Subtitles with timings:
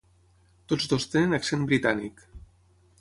[0.71, 2.25] Tots dos tenen accent britànic.